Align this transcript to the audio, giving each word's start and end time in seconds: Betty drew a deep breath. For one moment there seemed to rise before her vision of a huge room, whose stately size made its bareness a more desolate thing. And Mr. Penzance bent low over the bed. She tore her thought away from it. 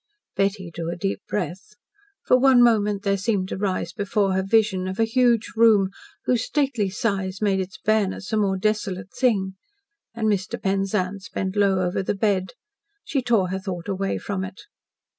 Betty 0.35 0.71
drew 0.73 0.89
a 0.89 0.95
deep 0.95 1.21
breath. 1.27 1.75
For 2.25 2.35
one 2.39 2.63
moment 2.63 3.03
there 3.03 3.19
seemed 3.19 3.49
to 3.49 3.57
rise 3.59 3.93
before 3.93 4.33
her 4.33 4.41
vision 4.41 4.87
of 4.87 4.99
a 4.99 5.03
huge 5.03 5.51
room, 5.55 5.91
whose 6.25 6.43
stately 6.43 6.89
size 6.89 7.39
made 7.39 7.59
its 7.59 7.77
bareness 7.77 8.33
a 8.33 8.37
more 8.37 8.57
desolate 8.57 9.13
thing. 9.13 9.53
And 10.15 10.27
Mr. 10.27 10.59
Penzance 10.59 11.29
bent 11.29 11.55
low 11.55 11.81
over 11.85 12.01
the 12.01 12.15
bed. 12.15 12.53
She 13.03 13.21
tore 13.21 13.49
her 13.51 13.59
thought 13.59 13.87
away 13.87 14.17
from 14.17 14.43
it. 14.43 14.61